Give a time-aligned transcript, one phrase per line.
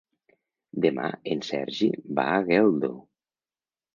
[0.85, 1.91] Demà en Sergi
[2.21, 2.91] va a Geldo.